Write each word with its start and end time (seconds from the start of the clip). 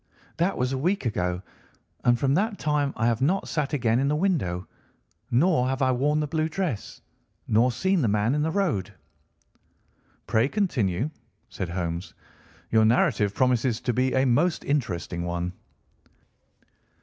That 0.37 0.57
was 0.57 0.73
a 0.73 0.79
week 0.79 1.05
ago, 1.05 1.43
and 2.03 2.17
from 2.19 2.33
that 2.33 2.57
time 2.57 2.91
I 2.97 3.05
have 3.05 3.21
not 3.21 3.47
sat 3.47 3.71
again 3.73 3.99
in 3.99 4.07
the 4.07 4.15
window, 4.15 4.67
nor 5.29 5.67
have 5.67 5.83
I 5.83 5.91
worn 5.91 6.19
the 6.21 6.25
blue 6.27 6.49
dress, 6.49 7.01
nor 7.47 7.71
seen 7.71 8.01
the 8.01 8.07
man 8.07 8.33
in 8.33 8.41
the 8.41 8.49
road." 8.49 8.91
"Pray 10.25 10.47
continue," 10.47 11.11
said 11.49 11.69
Holmes. 11.69 12.15
"Your 12.71 12.83
narrative 12.83 13.35
promises 13.35 13.79
to 13.81 13.93
be 13.93 14.15
a 14.15 14.25
most 14.25 14.65
interesting 14.65 15.23
one." 15.23 15.53